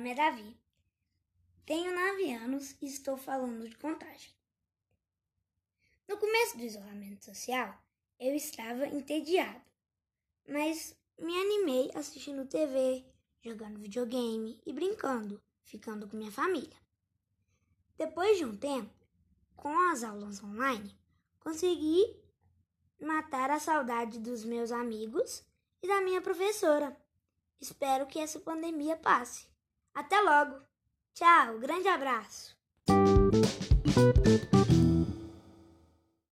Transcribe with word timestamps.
nome 0.00 0.10
é 0.10 0.14
Davi. 0.14 0.56
Tenho 1.64 1.94
9 1.94 2.32
anos 2.32 2.76
e 2.80 2.86
estou 2.86 3.16
falando 3.16 3.68
de 3.68 3.76
contagem. 3.76 4.32
No 6.08 6.16
começo 6.16 6.56
do 6.56 6.64
isolamento 6.64 7.24
social, 7.24 7.80
eu 8.18 8.34
estava 8.34 8.86
entediado, 8.88 9.62
mas 10.48 10.96
me 11.18 11.36
animei 11.38 11.90
assistindo 11.94 12.48
TV, 12.48 13.04
jogando 13.42 13.78
videogame 13.78 14.60
e 14.66 14.72
brincando, 14.72 15.40
ficando 15.62 16.08
com 16.08 16.16
minha 16.16 16.32
família. 16.32 16.76
Depois 17.96 18.38
de 18.38 18.44
um 18.44 18.56
tempo, 18.56 18.92
com 19.54 19.78
as 19.90 20.02
aulas 20.02 20.42
online, 20.42 20.98
consegui 21.38 22.20
matar 23.00 23.50
a 23.50 23.60
saudade 23.60 24.18
dos 24.18 24.44
meus 24.44 24.72
amigos 24.72 25.44
e 25.80 25.86
da 25.86 26.00
minha 26.00 26.20
professora. 26.20 26.96
Espero 27.60 28.06
que 28.06 28.18
essa 28.18 28.40
pandemia 28.40 28.96
passe. 28.96 29.50
Até 29.94 30.20
logo! 30.20 30.60
Tchau, 31.14 31.58
grande 31.58 31.88
abraço! 31.88 32.56